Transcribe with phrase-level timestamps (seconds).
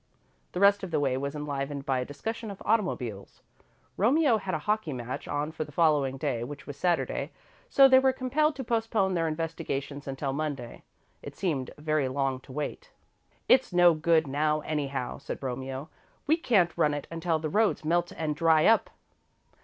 [0.53, 3.43] The rest of the way was enlivened by a discussion of automobiles.
[3.97, 7.31] Romeo had a hockey match on for the following day, which was Saturday,
[7.69, 10.81] so they were compelled to postpone their investigations until Monday.
[11.21, 12.89] It seemed very long to wait.
[13.47, 15.87] "It's no good now, anyhow," said Romeo.
[16.25, 18.89] "We can't run it until the roads melt and dry up."